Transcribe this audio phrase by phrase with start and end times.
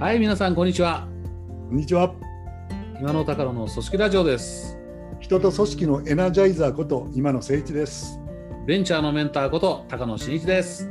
[0.00, 1.08] はい、皆さん、こんにちは。
[1.68, 2.14] こんにちは。
[3.00, 4.78] 今の高野の組織ラジオです。
[5.18, 8.20] 人と組織のエナジャイザーこと今野誠一です。
[8.64, 10.88] ベンチャーのメンターこと高野真一です。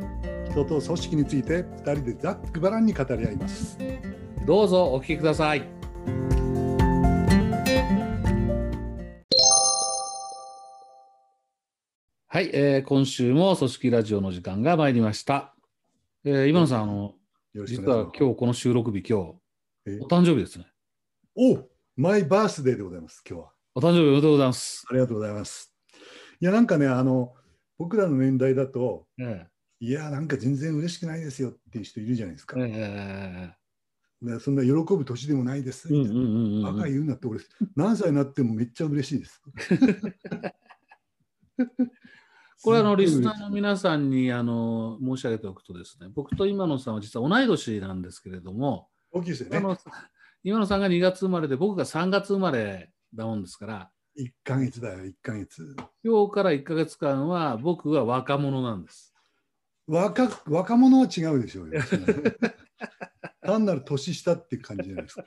[0.52, 3.78] 人と組織について二人でざっくばらんに語り合います。
[4.46, 5.62] どうぞお聞きください。
[12.28, 15.56] はい、えー今週も組織ラジオの時間が参りました。
[16.26, 17.14] えー今野さん、あの、
[17.54, 18.18] よろしく実はお願いします。
[18.24, 19.34] 今日この収録日、今
[19.86, 19.98] え？
[19.98, 20.66] 日、お誕生日ですね。
[21.36, 21.60] お
[21.96, 23.24] マイバースデーでございます。
[23.28, 23.52] 今日は。
[23.76, 24.86] お誕生日おめでとうございます。
[24.90, 25.74] ありがとうございます。
[26.40, 27.34] いや、なんかね、あの、
[27.78, 29.48] 僕らの年代だと、え
[29.80, 32.60] いや、なんか全然嬉しくないですよっていう人いるじゃないですか。
[32.60, 33.54] ええ
[34.20, 35.94] ねそんな喜ぶ年でもないです。
[35.94, 37.40] えうんうんうんうんバカ言うなって俺、
[37.76, 39.42] 何歳になってもめっちゃ嬉しいです。
[42.64, 49.60] これあのリスナーの皆さんにあの申し上げておくとですね、僕と今野さんは実は同い年なんですけれども、大きいですよね。
[50.44, 55.76] 今野さんが2月生まれで僕が3月生まれだもんですから、1ヶ月だよ、1ヶ月。
[56.04, 59.14] 今日から1ヶ月間は僕は若者なんです。
[59.88, 61.82] 若若者は違うでしょうよ。
[63.42, 65.24] 単なる年下っていう感じじゃないですか。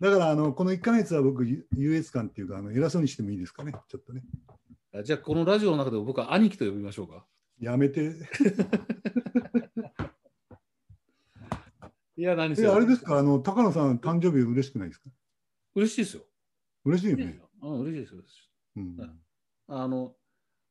[0.00, 4.22] だからあのこの1ヶ月は僕、優優越感っていうかあの偉そうにしてもいいですかね、ちょっとね。
[4.98, 7.26] あじゃあこのラジオの中で僕は兄貴と呼びましょうか。
[7.58, 8.12] やめて。
[12.18, 15.10] いや、何せあれですか、あの高野さん、誕生日嬉しくないですか？
[15.74, 16.22] 嬉しいですよ。
[16.84, 17.40] 嬉しいよね。
[17.62, 18.22] うん嬉しいですよ。
[18.76, 19.10] うんはい
[19.68, 20.14] あの、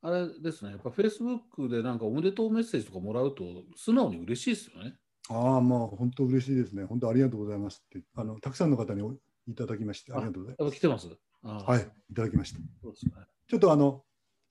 [0.02, 4.98] あれですね、やっぱ Facebook でなんかおめでとうメッセージとかもらうと素直に嬉しいですよね。
[5.30, 6.86] ああ、まあ本当嬉しいですね。
[6.86, 9.14] 本当ありがとうございますってあのたくさんの方にお
[9.48, 11.10] いただきまして、ありがとうございまやっぱ来てます？
[11.44, 11.66] あす。
[11.66, 12.60] はい、いただきました。
[12.82, 13.12] そうですね。
[13.48, 14.04] ちょっとあの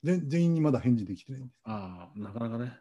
[0.05, 1.59] 全全員にまだ返事できてないんです。
[1.63, 2.73] ああ、なかなかね。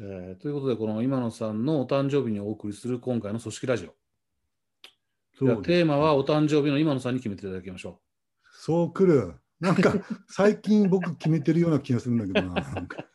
[0.00, 3.86] えーということで、この今野さんのお誕生日にお送りする今回の組織ラジオ。
[5.44, 8.00] ではそうテーマはお誕生日の今野さんに決めていただきましょ
[8.52, 9.34] そう来る。
[9.60, 9.94] なんか
[10.28, 12.54] 最近僕決めてるような気がするんだけどな。
[12.54, 13.06] なんか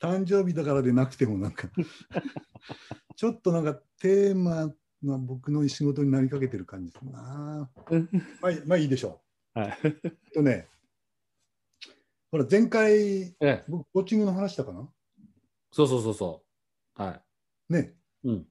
[0.00, 1.70] 誕生日だからでなくてもなんか
[3.16, 7.70] ちょっとなんかテーマが僕の仕事になりかけてる感じするな。
[7.90, 8.08] う。
[8.40, 9.20] まあいいまあいいでしょ
[9.54, 9.78] はい。
[9.84, 10.00] う。
[10.04, 10.66] えっとね、
[12.30, 14.86] ほら前回ええ、僕コーチングの話したかな？
[15.72, 16.42] そうそうそうそ
[16.98, 17.02] う。
[17.02, 17.12] は
[17.70, 17.72] い。
[17.72, 17.94] ね。
[18.24, 18.34] うん。
[18.34, 18.46] うん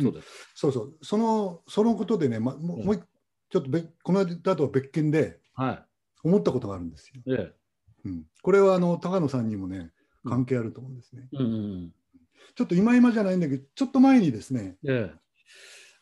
[0.00, 0.28] そうです。
[0.54, 0.98] そうそう。
[1.02, 3.02] そのそのことでね、ま、もううんもう一
[3.50, 5.84] ちょっと別この間とは別件では
[6.22, 7.20] 思ったことがあるんですよ。
[7.26, 7.32] い。
[7.32, 7.54] ええ。
[8.04, 9.90] うん、これはあの高野さんにもね
[10.24, 11.28] 関係あると思うんですね。
[11.32, 11.94] うんうんうん。
[12.54, 15.12] ちょっと今今じゃないんだけど、ちょっと前にですね、え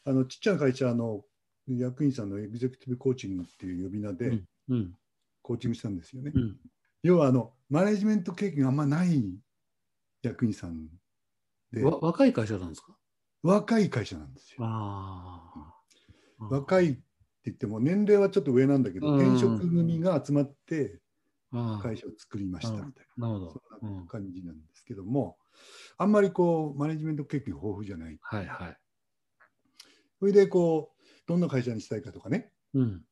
[0.05, 1.25] あのちっちゃな会社の
[1.67, 4.13] 役員さんのエグゼクティブコーチングっていう呼び名え。
[4.15, 4.45] でうん。
[4.69, 4.95] うん。
[5.43, 6.33] コーチングしたんですよね。
[6.35, 6.57] うん。
[7.03, 9.39] 要はあのマネジメント経験があんまない
[10.23, 10.89] 役員さん
[11.73, 12.97] で、わ若い会社なんですか？
[13.43, 14.65] 若い会社なんですよ。
[16.39, 17.01] 若いって
[17.47, 21.01] 言っても年齢はちょっと上なんだけど、うん転職組が集まって
[21.83, 23.53] 会社を作りましたみたいなるほな、ど。
[23.53, 25.37] そうんんな感じなんですけども、
[25.97, 28.19] あんまりこうマネジメント経験豊富じゃない。
[28.21, 28.79] はいはい。
[30.19, 33.03] それでこうどんな会社にしたいかとかね、うん。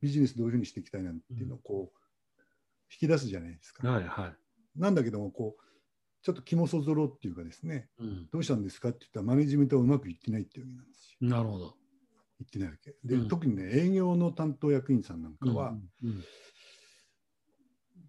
[0.00, 1.99] ビジネスどういうふうにしていきたいなんていうのをこう
[2.90, 3.88] 引き出すじゃないですか。
[3.88, 4.34] はいはい。
[4.76, 5.62] なんだけどもこう
[6.22, 8.28] ちょっと気もそぞろっていうかですねうん。
[8.30, 11.28] どうしたんですかって言ったらマネジメントはうまくいってないっていうわけなんですよ。
[11.28, 11.74] なるほど。
[12.40, 12.94] いってないわけ。
[13.04, 16.24] で、うん特にね営業の担当役員さんなんかは、うんうん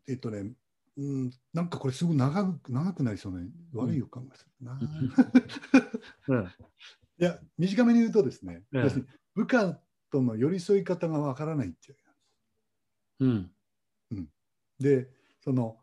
[0.08, 0.52] えっとね
[0.98, 3.40] うん、なんかこれすごい長く長くなりそうな
[3.74, 4.80] 悪い予感がするな。
[6.28, 6.46] うん
[7.20, 9.06] いや短めに言うとですね、ええ
[9.36, 9.80] 部下
[10.12, 11.98] との寄り添い方がわからないっていう
[13.20, 13.52] うん。
[14.82, 15.10] で、
[15.42, 15.80] その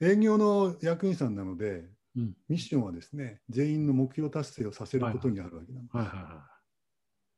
[0.00, 2.36] 営業の役員さんなので、うん。
[2.48, 6.48] ミッションはですね、全員の目標達成をさせることにあるわけなんはいはいは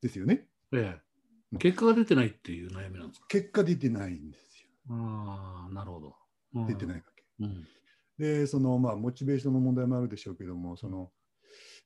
[0.02, 0.48] ですよね。
[0.72, 0.76] い。
[0.76, 1.58] ええ。
[1.58, 3.26] 結果が出てないっていう悩みなんですか？
[3.28, 4.70] 結果出てないんですよ。
[4.88, 6.16] ああ、なるほど。
[6.54, 7.24] うん出てないわけ。
[7.40, 7.70] うん。
[8.18, 11.12] で、そのまあ、モチベーションの問題もあるでしょうけども、その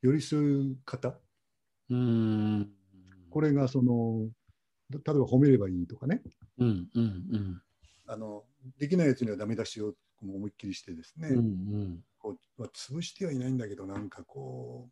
[0.02, 1.20] 寄り添い方、
[1.90, 2.74] うーん。
[3.30, 4.30] これがその、
[4.90, 6.22] 例えば褒めればいいとかね、
[6.58, 7.62] うんうん
[8.06, 8.44] あの
[8.78, 11.38] できないやつにはダメ出しを思いっきりしてですね、うん。
[11.38, 14.88] うんこうまあ、潰してはいないんだけど、なんかこ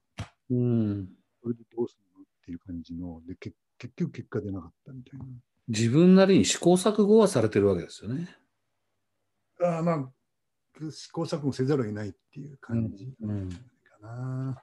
[0.51, 0.61] う、うん。
[0.61, 1.09] うん。
[1.43, 5.27] それでどうするのっていう感じの、でけ結局結果出なかったみたいな。
[5.69, 8.29] 自分なりに試行錯誤はされてるわけですよね。
[9.61, 13.49] あーまあ、試行錯誤せざるを得ないっていう感じうん。
[13.49, 13.57] か
[14.03, 14.63] な。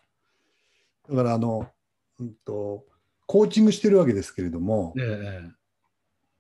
[1.09, 1.71] だから、あの、
[2.19, 2.85] うんと、
[3.25, 5.43] コーチングしてるわけですけれども、え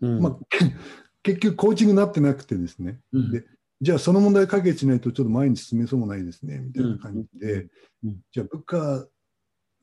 [0.01, 0.05] え。
[0.05, 0.21] うん。
[0.21, 0.39] まあ、
[1.33, 3.31] 結局コーチングになってなくてですね、うん。
[3.31, 3.45] で
[3.81, 7.67] じゃあその問題解決しないとちょっと前に進めそうもないですねみたいな感じで、
[8.31, 9.07] じゃあ部下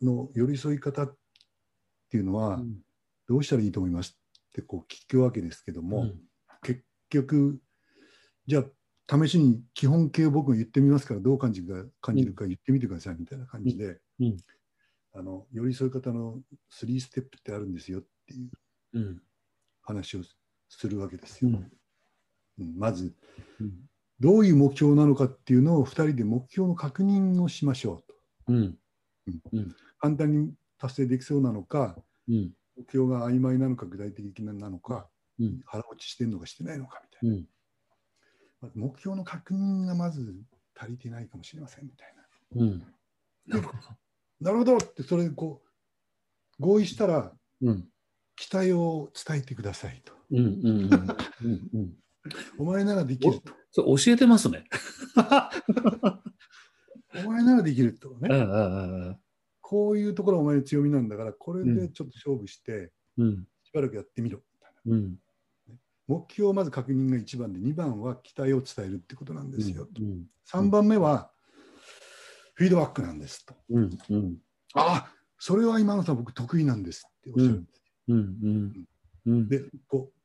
[0.02, 1.16] の寄り添い方っ
[2.06, 2.76] っていうのはうん。
[3.28, 4.16] どうしたらいいと思います
[4.50, 6.20] ってこう聞くわけですけども、うん。
[6.62, 7.58] 結局
[8.46, 13.98] じゃあ試しに基本形を僕が言ってみますからどう感じるか感じるか言ってみてくださいみたいな感じで、
[15.12, 16.38] あの寄り添い方の
[16.72, 18.50] 3ステップってあるんですよっていう
[18.92, 19.22] うん。
[19.82, 20.20] 話を
[20.68, 21.50] するわけですよ。
[21.50, 21.72] うん
[22.58, 23.14] うんまず
[23.60, 23.72] うん
[24.18, 28.04] どういう目標なのかっていうのを2人で目標の確認をしましょう
[28.46, 28.52] と。
[28.52, 28.78] うん
[29.98, 31.96] 簡単に達成できそうなのか
[32.28, 35.08] うん目標が曖昧なのか具体的なのか
[35.38, 37.46] うん腹落ちしてるのかしてないのかみたい
[38.62, 38.70] な。
[38.74, 40.34] 目標の確認がまず
[40.74, 42.14] 足りてないかもしれませんみたい
[42.54, 42.82] うん
[43.46, 43.78] なるほど。
[43.78, 43.98] な。
[44.40, 45.62] なるほどってそれでこ
[46.58, 47.88] う合意したらうん
[48.34, 50.15] 期待を伝えてくださいと。
[50.30, 51.94] うんうんうんうんうん
[52.58, 53.52] お前ならできると。
[53.70, 54.64] それ教えてますね。
[57.24, 58.28] お前ならできるとうんね。
[58.30, 58.34] う
[59.12, 59.18] ん
[59.60, 64.96] こういうところがお前の強みなんだからこれでちょっと勝負してうんしばらくやってみろみたいな。
[64.96, 65.16] うん
[66.08, 69.88] 目標をまず確認が1番で2番は期待を伝えるってことなんですよ。
[69.98, 71.30] うん3番目は
[72.54, 73.54] フィードバックなんですと。
[73.70, 74.36] うんうん
[74.74, 77.82] あそれは今のさん僕得意なんですっておっしゃるんです。
[78.08, 78.86] うんうん
[79.26, 80.15] うんで、こう、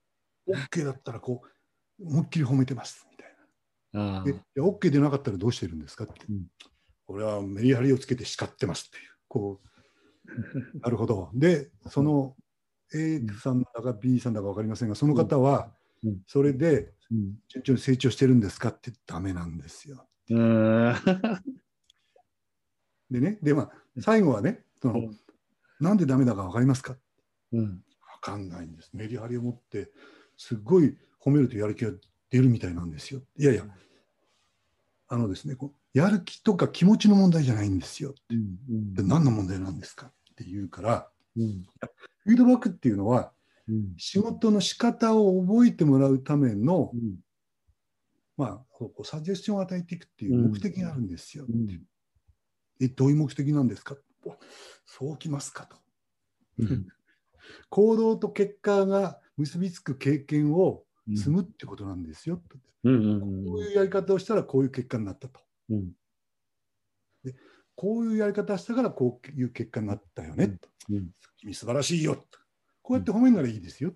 [0.53, 1.42] OK だったらこ
[2.00, 3.36] う、思いっきり褒めてますみたい
[3.94, 4.24] あな。
[4.24, 6.13] で、OK でなかったらどうしてるんですかって。
[6.30, 6.48] うん
[7.07, 9.03] 俺はメリハリをつけて叱ってますっていう。
[9.27, 9.68] こう、
[10.80, 11.30] なるほど。
[11.33, 12.38] で、その
[12.94, 20.07] A さんだか B さんだか分かりませんが、その方はうん、それでうん順調に成長してるんですかってダメなんですよ。
[20.30, 20.94] うん
[23.09, 25.19] でね、で、まあ、最後はね、そのうん
[25.81, 26.95] なんでダメだか分かりますか？
[27.51, 27.83] うん分
[28.21, 28.92] かんないんです。
[28.94, 29.92] メリハリを持って、
[30.38, 31.92] すっごい褒めるとやる気が
[32.30, 33.22] 出るみたいなんですよ。
[33.38, 33.66] いやいや、
[35.07, 38.16] あのですね、こうやる気とか気持ちの問題じゃないんですよ。
[38.30, 40.07] うんで何の問題なんですか？
[40.07, 41.63] って言うから、うん。
[42.24, 43.33] フィードバックっていうのは、
[43.68, 43.94] うん。
[43.98, 47.19] 仕事の仕方を覚えてもらうためのう、ん。
[48.38, 51.45] まあ、こうサジェスションを与えていくっていう目的があるんですよ。
[51.48, 51.84] うん。
[52.80, 53.95] え、どういう目的なんですか？
[54.25, 54.36] お
[54.86, 55.77] そうきますかと。
[56.60, 56.88] うん。
[57.69, 60.83] 行動と結果が結びつく経験を
[61.16, 62.42] 積むってことなんですよ。
[62.83, 65.39] うんこういうやり方をしたらこういう結果になったと。
[65.69, 65.92] うん
[67.75, 70.50] こういうやり方をしたからこういう結果になったよね。
[70.50, 70.69] と
[71.38, 72.25] 君素晴らしいよ。
[72.81, 73.94] こうやって褒めるならいいですよ。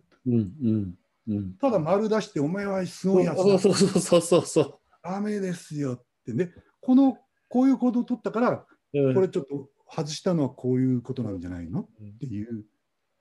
[1.59, 3.38] ただ丸出してお前はすごいやつ。
[3.38, 6.51] そうそうそうそうそダメですよってね。
[6.81, 7.17] この
[7.47, 8.65] こういう行動を取ったから。
[9.13, 12.65] これちょっと外したのはこういうことなんじゃないのっていう。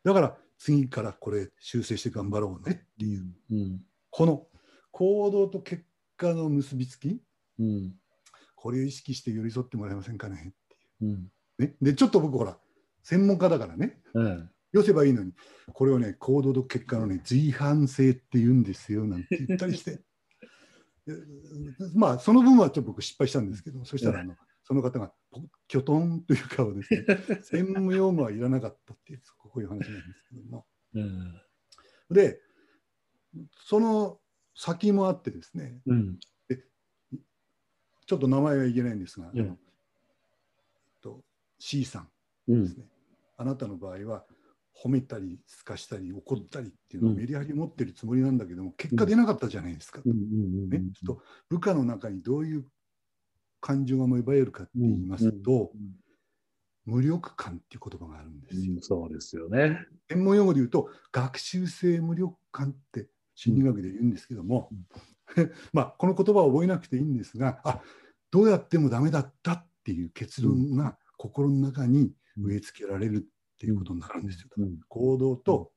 [0.05, 3.27] だから次からこれ修正して頑張ろうねっていう。
[3.51, 3.81] うん。
[4.09, 4.47] この
[4.93, 5.85] 行動と結
[6.17, 7.21] 果の結びつき、
[7.59, 7.95] うん。
[8.57, 10.55] これを意識して寄り添ってもらえませんかね？
[10.55, 11.11] ってうん。
[11.11, 11.31] いう。
[11.59, 12.57] ね、で、ちょっと僕ほら、
[13.03, 15.35] 専門家だからね、うん寄せばいいのに、
[15.75, 20.01] これをね、行動と結果のね、随伴性って言うんですよなんて言ったりして。
[21.07, 21.13] で
[21.95, 24.35] まあ、その分はちょっと僕失敗したんですけど、そしたらあの、
[24.65, 27.05] その方がポキョトンという顔ですね、
[27.45, 30.67] 専門用語はいらなかったっていう、こういう話なんですけども。
[30.95, 31.41] うん。
[32.11, 32.41] で、
[33.59, 34.21] その
[34.55, 36.19] 先もあってですね、うん。
[38.07, 39.39] ちょっと名前は言えないんですが、うん。
[39.39, 39.57] えっ
[41.03, 41.23] と
[41.59, 42.09] C さん
[42.49, 42.87] うんですね、
[43.37, 44.25] あなたの場合は
[44.75, 47.19] 褒めたり、すかしたり、怒ったりっていうのをうん。
[47.19, 50.01] メリハリ持ってるつもりなんだけども、結果出なかったじゃないですか。
[50.05, 50.15] うんう
[50.67, 52.67] んね、と部下の中にどういう
[53.65, 55.73] 感情が芽生えるかって言いますと、
[56.85, 58.77] 無力感っていう言葉があるんですよ。
[58.83, 59.79] そうですよね。
[60.11, 64.69] 専門用語で言うと、学習性無力感って心理学で言うんですけども、
[65.73, 67.81] まあ、この言葉を覚えなくていいんですが、あ
[68.31, 74.51] どうやってもダメだったっていう結論が心の中に植え付けられるっていうことになるんですよ。
[74.59, 75.73] うん行動と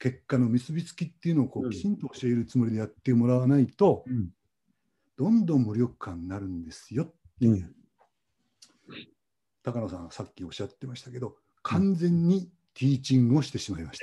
[0.00, 4.30] 結果の結びつきっていうのをこううんきちんと教えるつもりでやってもらわないと、うん
[5.16, 7.52] どんどん無力感になるんですよっていう。
[7.52, 7.82] うん
[9.62, 14.00] 高野さんがさっきおっしゃってましたけど、完全にティーチングをしてしまいまし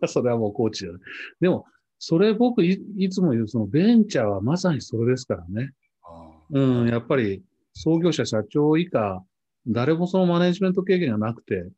[0.00, 0.06] た。
[0.08, 0.98] それはもうコーチだね。
[1.40, 1.66] でも、
[1.98, 5.72] それ僕いいつも言う、そのベンチャーはまさにそれですからね。
[6.02, 9.24] あうん、やっぱり創業者、社長以下、
[9.66, 11.68] 誰もそのマネジメント経験がなくて、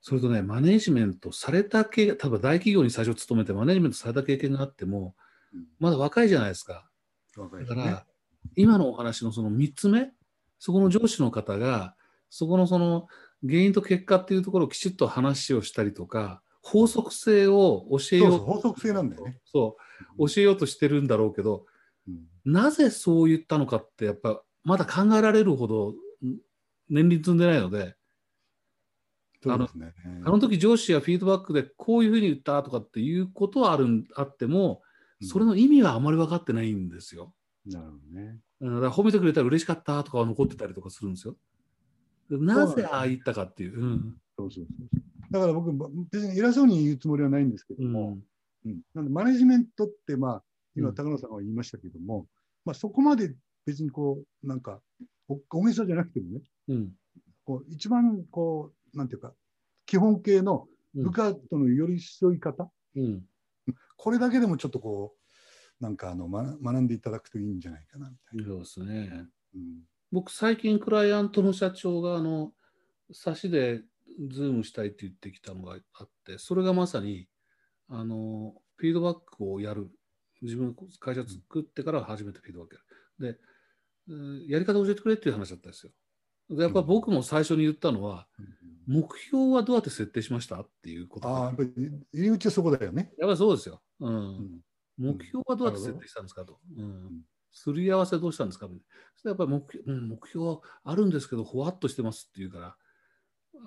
[0.00, 5.14] それとね、マネジメントされた経多分大企業に最初勤めてマネジメントされた経験があっても、
[5.78, 6.87] まだ若いじゃないですか。
[7.38, 8.06] だから、
[8.56, 10.10] 今のお話のその3つ目、
[10.58, 11.94] そこの上司の方が、
[12.30, 13.06] そこのその
[13.46, 19.38] 原因と結果っていうところをきちっと話をしたりとか、法則性を教えよそうう法則性なんだよね。
[19.44, 19.76] そ
[20.18, 21.66] う、教えようとしてるんだろうけど、
[22.06, 22.52] うん。
[22.52, 26.38] なぜそう言ったのかって、やっぱまだ考えられるほどん
[26.88, 27.94] 年輪積んでないので、
[29.42, 29.94] そうですね。
[30.24, 34.82] あの時上司やフィードバックでこういうふうに言ったとかっていうことはあるんあっても、
[35.22, 37.34] それの意味はあまり分かってないんですよ。
[37.66, 38.38] なるほどね。
[38.60, 41.36] うんだから褒めてくれたら嬉しかったとかは残ってたりとかするんですよ。
[42.30, 43.80] なぜああ言ったかっていう。
[43.80, 45.08] うんそうそうそう。
[45.30, 45.72] だから僕、
[46.10, 48.18] 別に偉そうに言うつもりはないんですけども、
[48.64, 50.42] うんなんでマネジメントって、まあ、
[50.76, 52.26] 今、うん高野さんが言いましたけども、
[52.64, 53.34] まあ、そこまで
[53.66, 54.80] 別にこう、なんか、
[55.28, 56.92] お大げさじゃなくてもね、うん
[57.44, 59.32] こう一番こう、なんていうか、
[59.86, 63.22] 基本形のうん部下との寄り添い方、うん
[63.98, 65.14] これだけでもちょっとこ
[65.80, 68.44] う、なんかあの、ま、学んでいただくといいんじゃないかな、みたいな。
[68.46, 69.26] そうですね。
[69.54, 72.54] うん僕、最近、クライアントの社長が、あの、
[73.12, 73.82] 差しで
[74.30, 77.28] ズームしたいって言ってきたのがあって、それがまさに、
[77.88, 79.90] あの、フィードバックをやる。
[80.40, 82.80] 自分の会社作ってから初めてフィードバックや
[83.28, 83.34] る。
[83.34, 83.40] で、
[84.08, 85.92] うんやり方を教えてくれっていう話だったんですよ。
[86.50, 88.26] でやっぱ僕も最初に言ったのは、
[88.86, 91.28] 目標はどうやって設定しましたっていうこと。
[91.28, 91.70] ああ、やっぱり
[92.14, 93.12] 入り口はそこだよね。
[93.18, 93.82] やっぱりそうですよ。
[94.00, 94.14] うん。
[94.14, 94.60] うん。
[94.98, 96.58] 目標はどうやって設定したんですかと。
[96.76, 97.22] うん。
[97.52, 98.66] すり合わせどうしたんですか。
[98.66, 98.86] みたい
[99.24, 102.76] なやっぱり目標,、うん、目標あるんですけど、ほわっとしてますっていうから、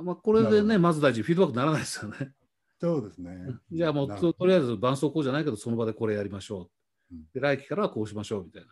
[0.03, 2.33] まあ、これでね、まず大事、フィードバックならないですよね。
[2.79, 3.31] そうですね。
[3.71, 6.71] じゃあもうととりあえず伴走こうじゃないけど、その場でこれやりましょ
[7.11, 7.15] う。
[7.15, 7.23] うん。
[7.33, 8.69] で、来期からはこうしましょうみたいな。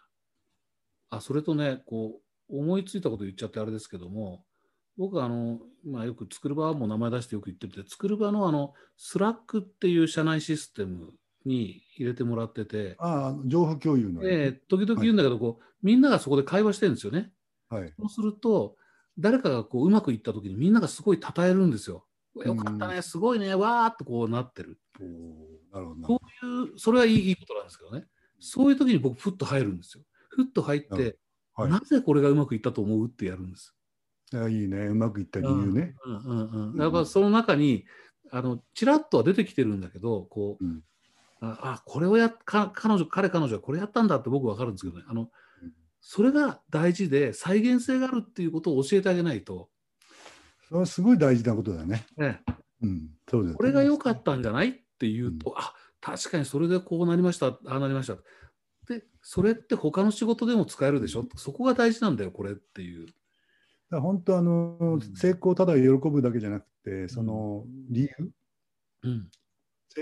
[1.11, 4.45] あ、それとね、こう、思いついたこと言っちゃってあれですけども、
[4.97, 11.13] 僕はあの、まあ、よくツクルバも名前出してよく言ってて、ツクルバのあの、 Slack っていう社内システム
[11.49, 14.21] に入れてもらってて、ああ、情報共有の。
[14.23, 17.31] えー時々言うんだけど、こう、みんながそこで会話してるんですよね。
[17.69, 17.93] はい。
[17.99, 18.77] そうすると、
[19.17, 22.05] 誰かがこううまくいったときにみんながすごい称えるんですよ。
[22.35, 24.79] よかったね、すごいね、わーっとこうなってる。
[25.01, 26.07] おーなるほどな。
[26.07, 28.05] そういう、それはいいいいことなんですけどね。
[28.39, 30.03] そういう時に僕、ふっと入るんですよ。
[30.29, 33.75] ふっと入って、はいなぜこれがうまくいったと思うってやるんです。
[34.33, 34.85] あいいね。
[34.85, 35.93] うまくいった理由ね。
[36.05, 36.81] うんうんうん。
[36.81, 37.85] やっぱその中に、
[38.31, 40.83] あの、ちらっとは出てきてるんだけど、こう、うん
[41.41, 45.05] ああ、これをやか、彼女、彼、彼女はこれやったんだって僕わかるんですけどね。
[45.07, 49.69] あのうん、それが大事で、再現性があるっていうことを教えてあげないと、
[50.69, 52.05] それはすごい大事なことだね。
[52.15, 52.41] ね、
[52.83, 53.09] うん。
[53.27, 53.55] そうです。
[53.55, 58.15] これが良かったんじゃないっていうと、あ確かにそれでこうなりました、ああなりました。
[58.87, 63.07] で、それって他の仕事でも使えるでしょ、そこが大事なんだよ、これっていう。
[63.89, 68.31] だ本当あの、うん成功をただ喜ぶだけじゃなくて、その理由、
[69.03, 69.48] うん、せ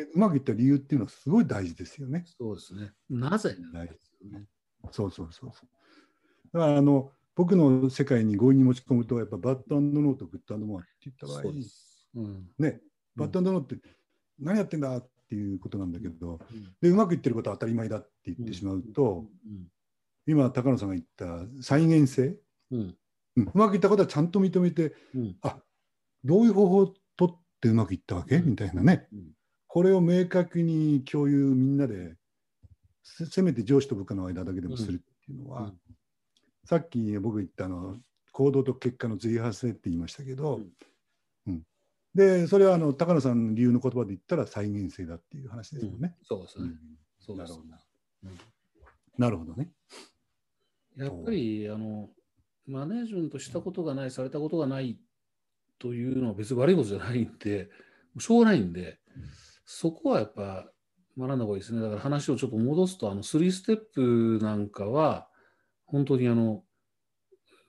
[0.04, 2.25] うまくいった理由っていうのはすごい大事ですよね。
[2.38, 2.92] そうですね。
[3.10, 4.46] なぜ大事ですよね。
[4.92, 5.70] そうそうそうそう。
[6.54, 11.50] だからあの僕の世界に強引に持ち込むと、やっぱ bad no と good more って言った場合そ
[12.16, 12.50] うん。
[12.58, 12.82] ね、
[13.16, 13.77] bad no って
[14.39, 16.63] 何やってんだっていうことなんだけど、うん。
[16.82, 19.68] でうまくいってることは当たり前だって言ってしまうと、うん。
[20.25, 22.36] 今高野さんが言った再現性、
[22.72, 22.98] うん。
[23.36, 25.36] うまくいったことはちゃんと認めてうん。
[25.44, 25.60] あ
[26.24, 28.50] どういう方法を取ってうまくいったわけ、うん。
[28.50, 29.08] みたいなね。
[29.13, 29.37] うん
[29.68, 32.16] これを明確に共有みんなで
[33.04, 35.74] せせめて上司と部下の間だけでもするっていうのは、うん。
[36.66, 37.98] さっき僕言ったあの
[38.32, 40.62] 行動と結果の随発性って言いましたけど、
[41.48, 41.62] うん。
[42.14, 46.16] でそれはあの高野さんの理由の言葉で言ったら再現性だっていう話ですよね。
[46.24, 46.66] そうですね。
[46.66, 46.78] うん。
[47.20, 47.54] そうです。
[47.54, 47.68] なるほど
[48.24, 48.38] うん。
[49.18, 49.70] なるほどね。
[50.98, 52.10] やっぱりあの
[52.68, 55.00] マネージメントしたことがない、されたことがない
[55.80, 57.70] というのは別に悪いことじゃないんで、
[58.20, 59.00] しょうがないんで、
[59.68, 60.72] そこはやっぱ
[61.18, 61.82] 学んだ方がいいですね。
[61.82, 65.28] だから話をちょっと戻すと、あの3ステップなんかは、
[65.86, 66.64] 本当にあの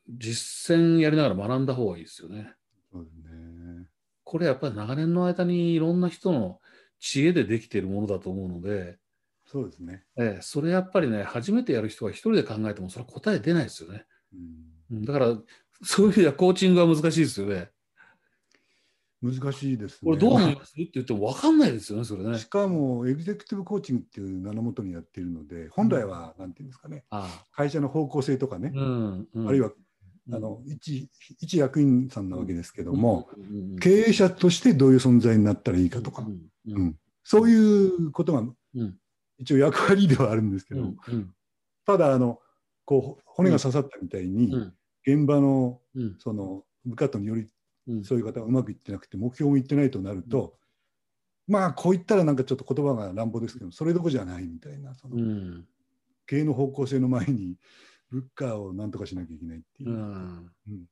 [0.09, 2.55] 実践やりながら学んだ方がいいですよね。
[2.93, 3.87] そうですね。
[4.23, 6.61] これやっぱり長年の間にいろんな人の
[7.01, 8.99] 知恵でできているものだと思うので、
[9.45, 10.05] そうですね。
[10.19, 14.07] ええ、それやっぱりね、初めてやる人が一人で考えても、それは答え出ないですよね。
[14.33, 15.39] うんうんだから、
[15.83, 17.71] そういう意味ではコーチングは難しいですよね。
[19.21, 19.99] 難しいですね。
[20.05, 20.73] これどう思います？
[20.73, 22.39] って言っても分かんないですよね、それね。
[22.39, 22.49] し。
[22.49, 28.73] かもエグゼクティブコーチングっていう名のもとにやっているので、本来はなんていうんですかね、あ会社の方向性とかね。
[28.77, 29.49] あ、うんうん。
[29.49, 29.73] あるいは
[30.29, 30.35] うん。
[30.35, 31.11] あの一
[31.41, 36.87] 一役員さんなわけですけども、うんうんうん経営者としてどういう存在になったらいいかとか、うんううん。
[36.89, 36.97] ん。
[37.25, 38.97] そういうことがうん。
[39.39, 41.35] 一応役割ではあるんですけど、うんうん。
[41.87, 42.41] ただあの
[42.85, 44.75] こう骨が刺さったみたいに、うん。
[45.07, 46.17] 現場のうん。
[46.19, 47.49] その部下とによりうん
[48.03, 50.57] そういう方がうまくいってなくて目標もいってないとなると、
[51.47, 55.65] まあこう言ったらなんかちょっと言葉が乱暴ですけどそれどころじゃないみたいなその、うん。
[56.27, 57.57] 経営の方向性の前に
[58.11, 59.91] 部下をなんとかしなきゃいけないっていう。
[59.91, 59.93] う。
[59.95, 60.53] ん。
[60.69, 60.87] うん。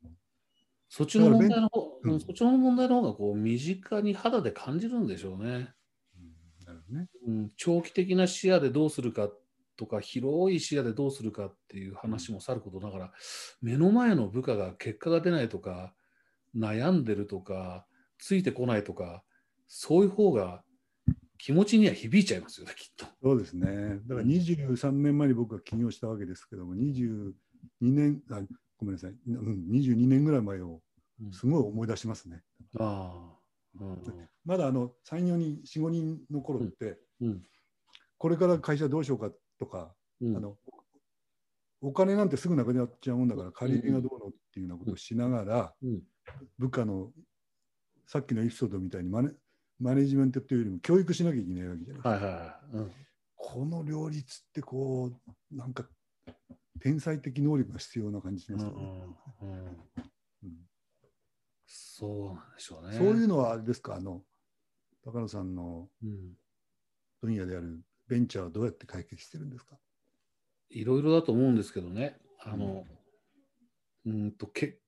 [0.88, 2.12] そっちの問題の方、うん。
[2.12, 5.68] うんそっちの問題の方がこう身近に肌で感じるんでしょうね。
[6.66, 7.08] なるね。
[7.26, 9.28] うん、長期的な視野でどうするか
[9.76, 13.12] とか広い視野でどうするかっていう話もさることながら
[13.60, 15.92] 目の前の部下が結果が出ないとか
[16.56, 17.86] 悩んでるとか
[18.18, 19.22] ついてこないとか、
[19.68, 20.62] そういう方が
[21.38, 23.06] 気持ちには響いちゃいますよね、きっと。
[23.22, 24.00] そうですね。
[24.06, 27.32] だから23年前に僕が起業したわけですけども、22
[27.80, 28.40] 年、あ
[28.78, 30.80] ごめんなさい、うん、22年ぐらい前を
[31.32, 32.42] すごい思い出しますね。
[32.78, 33.38] あ
[33.78, 34.02] あ、うん。
[34.44, 37.42] まだあの3、4人、4、5人の頃って、うん。
[38.18, 40.36] これから会社どうしようかとか、うん。
[40.36, 40.56] あの
[41.82, 46.02] お金なんてすぐなくなっちゃうもんだから、借り入れがどうのっていうようなことをしながら、うん
[46.58, 47.12] 部下の
[48.06, 49.30] さっきのエピソードみたいにマネ
[49.78, 52.02] マネジメントというよりも教育しなきゃいけないわけじゃない。
[52.02, 52.08] ですか。
[52.08, 52.76] はいはいはい。
[52.76, 52.92] うん。
[53.34, 55.12] この両立ってこ
[55.52, 55.86] うなんか
[56.80, 59.04] 天才的能力が必要な感じしうんますよね、
[59.42, 59.58] うんうん
[60.44, 60.56] うん。
[61.66, 62.96] そうなんでしょうね。
[62.96, 63.96] そういうのはあれですか？
[63.96, 64.22] あの
[65.04, 66.34] 高野さんのうん。
[67.22, 69.78] 分野であるベンチャーはどうやって解決してるんですか？
[70.68, 72.84] いろいろだと思うんですけどね、あの、
[74.04, 74.32] うん。
[74.32, 74.78] とけ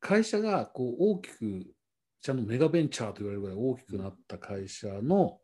[0.00, 1.66] 会社がこう大きく、
[2.20, 5.38] ちゃんとメガベンチャーと言われるぐらい大きくなった会社の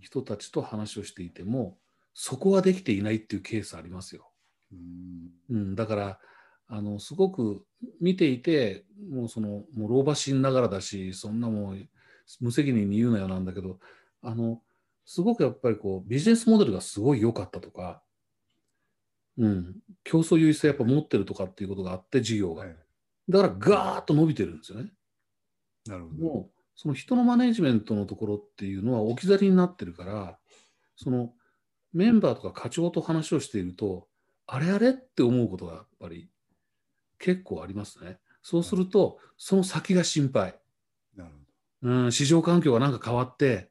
[0.00, 1.78] 人たちと話をしていても、
[2.14, 4.30] そこはできていないっていうケースありますよ。
[4.72, 6.20] うんうん、だから、
[6.68, 7.64] あのすごく
[8.00, 11.76] 見ていて、もうその、もう老婆心ながらだし、そんなもう
[12.40, 13.78] 無責任に言うなよなんだけど、
[14.22, 14.60] あの、
[15.04, 18.02] すごくやっぱりこうビジネスモデルがすごい良かったとか、
[19.38, 22.64] うん、競争優位性やっぱ持ってるとかっていうことがあって、事業が。
[22.64, 22.76] はい、
[23.28, 24.90] だからガーッと伸びてるんですよね。
[25.86, 26.16] なるほど。
[26.16, 30.38] もう、その人のマネジメントのところっていうのは置き去りになってるから、
[30.96, 31.32] その
[31.92, 34.08] メンバーとか課長と話をしていると、
[34.46, 36.30] あれあれって思うことがやっぱり
[37.18, 38.18] 結構ありますね。
[38.42, 40.60] そうすると、その先が心配。
[41.16, 41.30] なる
[41.82, 43.70] うん、市場環境がなんか変わって、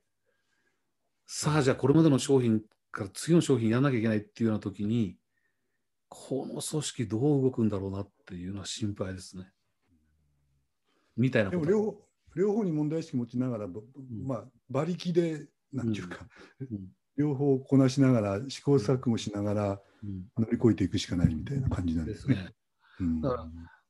[1.28, 5.18] さあじゃあこれまでの商品から次の商品やらなきゃいけないっていうような時に、
[6.28, 9.52] この組織どう動くんだろうなっていうのは心配ですね。
[11.18, 11.50] みたいな。
[11.50, 12.02] でも両方
[12.36, 13.82] 両方に問題意識持ちながら、ぼ
[14.24, 16.26] まあ、馬力で、なんていうか、
[16.60, 16.68] うん
[17.18, 22.54] 両方こなしながら、試行錯誤しながらうん乗り越えていくしかないみたいな感じなんでですすね。
[23.22, 23.48] だから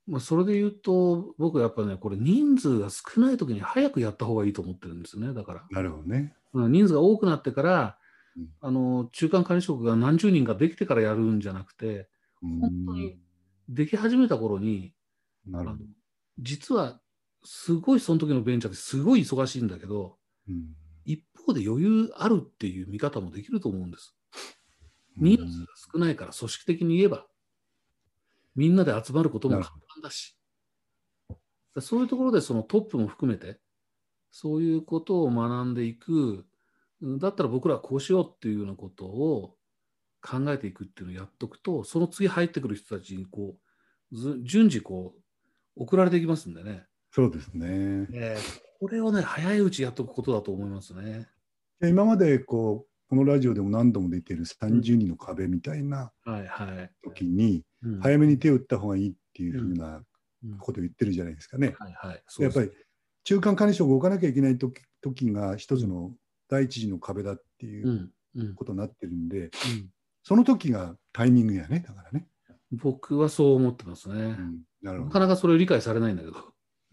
[0.08, 5.34] まあ、それで言うと、僕はやっぱね、これ人数が少ない時に早くやった方がいいと思ってるんですよね。
[5.34, 6.36] だから、なるほどね。
[6.54, 7.98] うん人数が多くなってから
[8.38, 12.06] うん、あの中間管理職が何十人かできてからやるんじゃなくて、うん
[12.62, 13.20] 本当に
[13.70, 14.94] でき始めた頃に、
[15.46, 15.84] なるほど。
[16.40, 17.00] 実は
[17.44, 20.76] すごいその時のベンチャーってすごい忙しいんだけど、うん。
[21.06, 24.16] 一方で余裕あるっていう見方もできると思うんです。
[25.18, 27.28] 人数が少ないから組織的に言えば、
[28.56, 30.38] みんなで集まることも簡単だし、
[31.76, 33.60] だそういうところでそのトップも含めて、
[34.32, 36.46] そういうことを学んでいく、
[37.02, 39.56] うんだったら僕らはこうしようっていうようなことを
[40.26, 43.56] 考えていくっていうのをやっとくと、その次入ってくる人たちにこ
[44.12, 46.86] う、ず順次こう、送られていきますんでね。
[47.12, 48.08] そうですね。
[48.14, 51.30] えーこれをね、早いうちやっておくことだと思いますね。
[51.80, 56.12] で今までこうこのラジオでも何度も出ている30人の壁みたいな。
[57.04, 60.04] 時に、うん早めに手を打った方がいいっていうふうな
[60.44, 61.76] うんことを言ってるじゃないですかね。
[61.80, 62.24] はいはい。
[62.28, 62.74] そうやっぱり、り
[63.24, 66.12] 中間管理職を置かなきゃいけない時時が一つの
[66.50, 68.12] 第一次の壁だっていう
[68.56, 69.50] ことになってるんで、うん
[70.26, 72.28] その時がタイミングやね、だからね。
[72.72, 74.16] 僕はそう思ってますね。
[74.16, 75.20] うんなるほどなか。
[75.20, 76.36] なかそれを理解されないんだけど。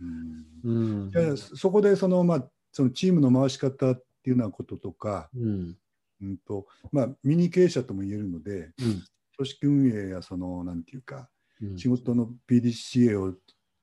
[0.01, 1.37] うんうん。
[1.37, 5.77] そこでその、まあ、そのチームの回し方っていうようなこととか、うん。
[6.23, 9.03] うんとまあ、ミニ経営者とも言えるので、うん
[9.35, 11.29] 組織運営やその、なんていうか、
[11.63, 13.35] うん仕事の PDCA を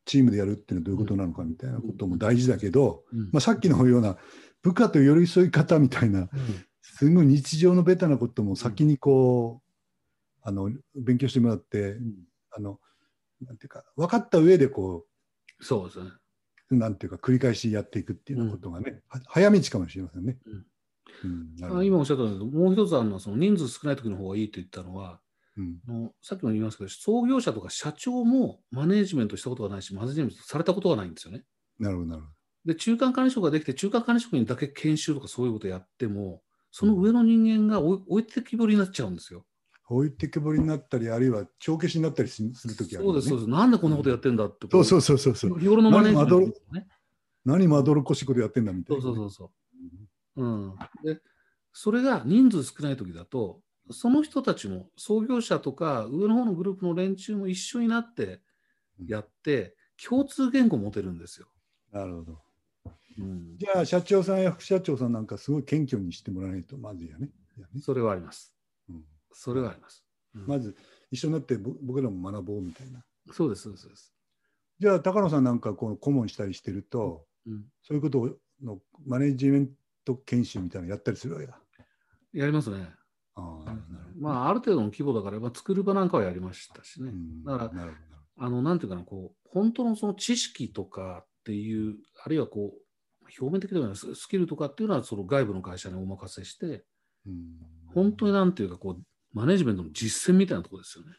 [0.05, 4.17] チームでやるっていうのはどういうことなのかみたいなことも大事だけど、うんまあ、さっきのような
[4.61, 6.29] 部下と寄り添い方みたいな、うん
[6.99, 9.69] すごい日常のベタなことも先にこう、
[10.41, 11.95] あの勉強してもらって、
[12.51, 12.77] あの
[13.41, 15.05] なんていうか、分かった上でこ
[15.61, 16.11] そうですね。
[16.71, 20.37] う、なんていうか、繰り返しやっていくっていうようなことがね、は早道かもしれませんね。
[21.23, 21.75] うん。
[21.77, 21.85] うん。
[21.85, 25.21] 今おっしゃったんですけど、もう一つあるのは、その人数少ない時の方がいいと言ったのは、
[25.55, 25.77] うん。
[25.87, 31.45] あのさっきも言いますけど、創業者とか社長もマネージメントしたことがないし、マネージメントされたことがないんですよね。
[31.79, 32.27] なるほど、なるほ
[32.65, 39.45] で、中間管理職ができて、中間管理職にだけ研修とかそういうことやっても、その上の人間が置い置いてきぼりになっちゃうんですよ。
[39.89, 39.95] ど。
[39.95, 43.49] 置いてけぼりになったり、あるいは帳消しになったりすするときあるよね、そうです、そうです。
[43.49, 44.67] なんでこんなことやってんだって。
[44.69, 45.59] そうそうそうそうそう。
[45.59, 46.87] 日頃のマネージね。
[47.45, 49.51] 何まどろっこしいことやってんだみたいなね、そうそうそうそ
[50.37, 50.43] う。
[50.43, 51.19] うん、で
[51.73, 58.41] それが人数少ない時だとその人たちも創業者とか上の方のグループの連中も一緒になって
[59.05, 61.47] やって共通言語を持てるんですよ。
[61.91, 62.39] なるほど。
[63.19, 67.29] うん、じゃあ、社長さんや副社長さんなんかすごい謙虚にしてもらわないとまずいよね。
[67.57, 68.53] いやねそれはあります。
[68.89, 70.05] うんそれはあります。
[70.35, 70.75] うんまず
[71.11, 73.03] 一緒になってぼ僕らも学ぼうみたいな。
[73.31, 74.13] そうです、そうです。
[74.79, 78.29] じゃあ、高野さんなんかこう顧問したりしてると、うんそういうことを
[78.61, 79.69] のマネジメン
[80.05, 81.59] ト研修みたいなのやったりするわけだ。
[82.33, 82.89] やりますね。
[83.35, 83.99] ああ、なるほど。
[84.19, 87.09] まあ、ある程度の規模だから、まあ、作る場なんかはやりましたしね。
[87.09, 87.89] うんだから
[88.41, 92.81] あの、なんていうかな、こう、本当のその知識とかっていう、あるいはこう、
[93.39, 96.83] 表面的ではないススキルとかっていうのは、その外部の会社にお任せして、ど。
[97.27, 97.35] うん
[97.91, 101.11] 本当になんていうか、こう、マネジメントの実践みたいなところですよね。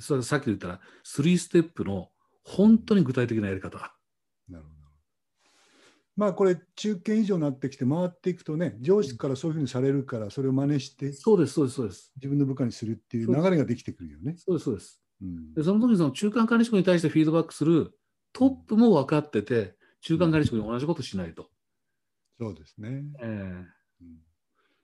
[0.00, 2.10] それはさっき言ったら、3ステップの
[2.42, 3.78] 本当に具体的なやり方。
[4.48, 4.80] なるほど。
[6.16, 12.12] まあこれ中堅以上になってきて回っていくとね上司からそういうふうにされるからそれを真似してそうです、そうです、そうです。
[12.16, 14.34] 自分の部下にするっていう流れができてくるよね。
[14.36, 15.02] そうです、そうです。
[15.22, 17.92] うんで、その時にその中間管理職に対してフィードバックする
[18.32, 21.50] トップも分かってて、中間管理職に同じことしないと。
[22.38, 23.02] そうですね。
[23.20, 23.66] えうん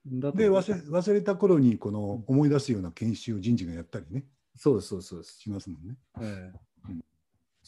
[0.09, 4.23] えだとで忘れ忘れた頃にこの思い出すような研修を人事がやったりね
[4.55, 5.39] そうです、そうです、そうです。
[5.39, 5.95] しますもんね。
[6.21, 7.01] ええうん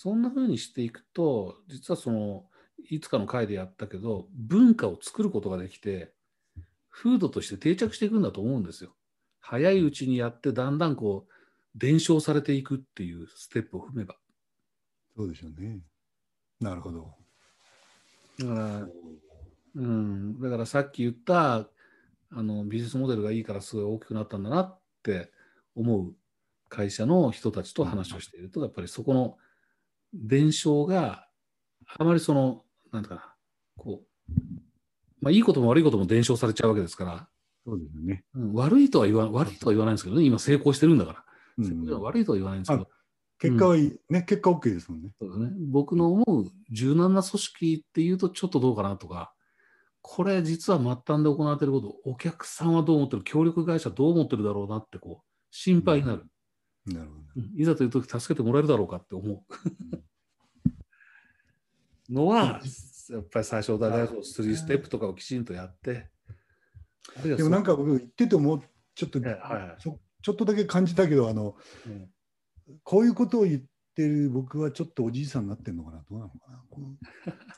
[0.01, 2.45] そんな風にしていくと、実はその、
[2.89, 6.13] いつかの回でやったけど、文化を作ることができて、
[6.89, 8.95] 風土として定着していくんだと思うんですよ。
[9.41, 11.31] 早いうちにやって、だんだんこう、
[11.75, 14.15] 伝承されていくっていうステップを踏めば。
[15.17, 15.81] そうでしょうね。
[16.61, 17.18] なるほど。
[18.39, 18.87] だから、
[19.75, 21.55] うん、だからさっき言った、
[22.31, 25.31] あの、ビジネスモデルがいいからすごい大きくなったんだなって
[25.75, 26.13] 思う
[26.69, 29.37] 会社の人たちと話をしていると、やっぱりそこの
[30.13, 31.27] 伝承が
[31.97, 33.35] あまりその、なんてかな、
[33.77, 34.33] こう、
[35.21, 37.27] まあいいことも悪いことも伝承されちゃうわけですから、
[37.65, 38.23] そうですよね。
[38.35, 41.23] うん、悪いとは言わ悪いとは言わないんですけどね、今成功してるんだから。
[41.57, 42.87] うん悪いとは言わないんですけど、
[43.39, 45.11] 結果はいい、ね、結果 OK ですもんね。
[45.17, 45.49] そうですね。
[45.71, 49.33] 僕の思う柔軟な組織っていうとちょっとどうかなとか、
[50.01, 56.25] これ実は末端で行われていること、お客さんはどう思ってる、協力会社どう思ってるだろうなってこう、心配になる。
[56.85, 57.21] なるほど。
[57.37, 59.43] うんいざという時助けてもらえるだろうかって思う。
[62.11, 62.61] のは、
[63.09, 66.09] やっぱり最初大事の3ステップとかをきちんとやって、
[67.23, 68.63] でもなんか僕言ってても
[68.95, 71.55] ちょっと、ええはいはいそちょっとだけ感じたけどあの
[71.87, 72.09] うん
[72.83, 73.61] こういうことを言っ
[73.95, 76.37] てる僕はちょっとおじいさんになってるのかなどうなのか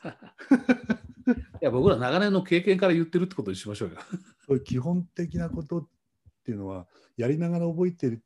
[0.04, 0.16] な
[1.60, 3.96] いや僕ら長年の経験から言ってるってことにしましょうよ。
[4.46, 5.88] そういう基本的なことっ
[6.44, 8.20] ていうのはやりながら覚えて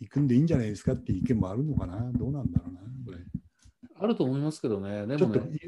[0.00, 3.18] いくんでいいんじゃないですかっていう意見もあるのかなどうなんだろうなこれ。
[3.94, 5.06] あると思いますけどね。
[5.06, 5.58] でちょっと、もね、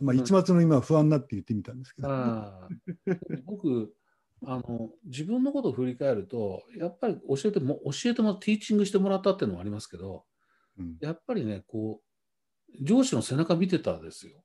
[0.00, 2.08] まあ、一末の今不安になって言ってみたんですけど、
[3.44, 3.94] 僕
[4.44, 10.24] あの自分のことを振り返るとやっぱり教えても教えてもティーチングしてもらったっていうのもありますけど
[10.78, 14.42] うんやっぱりねこう上司の背中見てたですよ。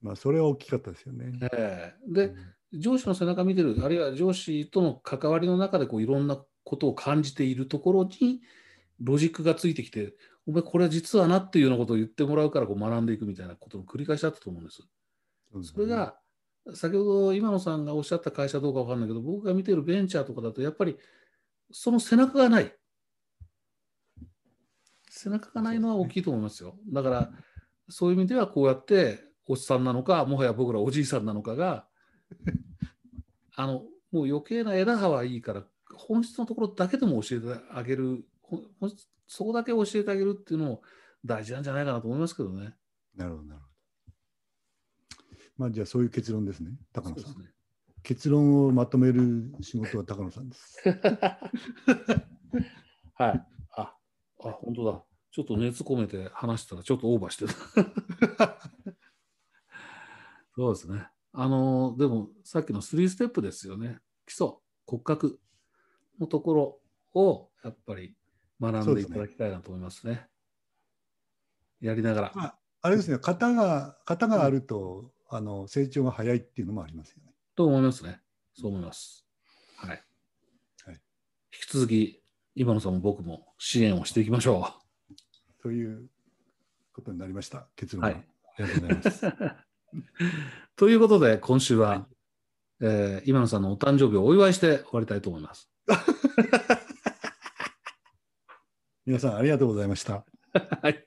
[0.00, 1.38] まあそれは大きかったですよね。
[1.52, 2.34] ええで
[2.72, 8.40] 上司の背中見てるあるいは上司との関わりの中でこういろんなことを感じているところに
[9.00, 10.14] ロジックがついてきて
[10.46, 14.82] お前これは実はなっていうようなことを言ってもらうからこう学んでいくみたいなことの繰り返しだったと思うんです。
[15.52, 16.18] そねそれが、
[16.72, 20.96] 先ほど今野さんがおっしゃった会社どうかわかんないけど、僕が見てるベンチャーとかだと、やっぱり
[21.70, 22.72] その背中がない。
[25.10, 26.76] 背中がないのは大きいと思いますよ。
[26.88, 27.30] だから、
[27.88, 31.86] そういう意味ではこうやって、おっさんなのか、もはや僕らおじいさんなのかが、
[33.56, 38.24] あの、もう余計な枝葉はいいから、本質のところだけでも教えてあげる、
[39.26, 40.82] そこだけ教えてあげるっていうのも
[41.24, 42.74] 大事なんじゃないかなと思いますけどね。
[43.14, 43.73] なるほど、なるほど。
[45.56, 47.38] まあじゃあそういう結論ですね、高野さん。
[47.40, 47.50] ね。
[48.02, 50.76] 結論をまとめる仕事は高野さんです。
[53.14, 53.46] はい。
[53.70, 53.96] あ、
[54.44, 55.02] あ、本当だ。
[55.30, 57.52] ちょっと熱込めて話したらちょっとオーバーしてた。
[60.54, 61.08] そうですね。
[61.32, 63.98] あの、でもさっきの3ステップですよね。
[64.26, 65.40] 基礎、骨格
[66.20, 66.80] のところ
[67.20, 68.14] をやっぱり
[68.60, 70.28] 学んでいただきたいなと思いますね。
[71.80, 72.32] やりながら。
[72.34, 77.32] まあ、あれですね、型が型があると、あの成長が早いっていうのもありますよね。
[77.56, 78.20] と思いますね。
[78.54, 79.26] そう思います。
[79.76, 79.90] はい。
[79.90, 80.00] はい
[81.52, 82.22] 引き続き、
[82.54, 84.72] 今野さんも僕も支援をしていきましょ
[85.60, 86.08] という
[86.92, 88.00] ことになりました、結う。
[88.00, 88.16] 論が。
[88.16, 88.26] はい。
[88.58, 89.26] ありがとうございます。
[90.76, 92.04] ということで、今週は、はい
[92.82, 95.68] えー今野さんのお誕生日をお祝いして終わりたいと思います。
[99.04, 100.24] 皆さんありがとうございました。
[100.80, 101.04] はい。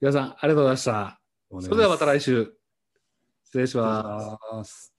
[0.00, 1.20] 皆さん、ありがとうございました。
[1.62, 2.54] それではまた来週。
[3.50, 4.97] 失礼します。